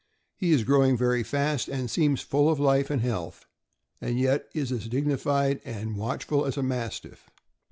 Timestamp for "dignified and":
4.87-5.95